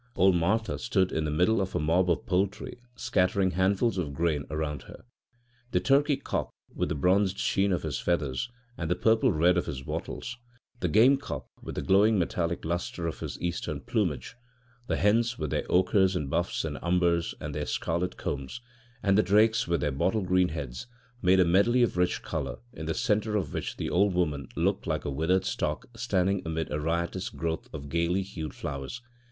Old 0.15 0.35
Martha 0.35 0.79
stood 0.79 1.11
in 1.11 1.25
the 1.25 1.29
middle 1.29 1.61
of 1.61 1.75
a 1.75 1.79
mob 1.79 2.09
of 2.09 2.25
poultry 2.25 2.79
scattering 2.95 3.51
handfuls 3.51 3.99
of 3.99 4.15
grain 4.15 4.45
around 4.49 4.81
her. 4.81 5.05
The 5.73 5.79
turkey 5.79 6.17
cock, 6.17 6.49
with 6.73 6.89
the 6.89 6.95
bronzed 6.95 7.37
sheen 7.37 7.71
of 7.71 7.83
his 7.83 7.99
feathers 7.99 8.49
and 8.79 8.89
the 8.89 8.95
purple 8.95 9.31
red 9.31 9.57
of 9.59 9.67
his 9.67 9.85
wattles, 9.85 10.37
the 10.79 10.87
gamecock, 10.87 11.45
with 11.61 11.75
the 11.75 11.83
glowing 11.83 12.17
metallic 12.17 12.65
lustre 12.65 13.05
of 13.05 13.19
his 13.19 13.39
Eastern 13.39 13.79
plumage, 13.79 14.35
the 14.87 14.97
hens, 14.97 15.37
with 15.37 15.51
their 15.51 15.71
ochres 15.71 16.15
and 16.15 16.31
buffs 16.31 16.65
and 16.65 16.77
umbers 16.81 17.35
and 17.39 17.53
their 17.53 17.67
scarlet 17.67 18.17
combs, 18.17 18.59
and 19.03 19.19
the 19.19 19.21
drakes, 19.21 19.67
with 19.67 19.81
their 19.81 19.91
bottle 19.91 20.23
green 20.23 20.49
heads, 20.49 20.87
made 21.21 21.39
a 21.39 21.45
medley 21.45 21.83
of 21.83 21.95
rich 21.95 22.23
colour, 22.23 22.57
in 22.73 22.87
the 22.87 22.95
centre 22.95 23.35
of 23.35 23.53
which 23.53 23.77
the 23.77 23.91
old 23.91 24.15
woman 24.15 24.47
looked 24.55 24.87
like 24.87 25.05
a 25.05 25.11
withered 25.11 25.45
stalk 25.45 25.85
standing 25.95 26.41
amid 26.43 26.71
a 26.71 26.79
riotous 26.79 27.29
growth 27.29 27.71
of 27.71 27.87
gaily 27.87 28.23
hued 28.23 28.55
flowers. 28.55 29.03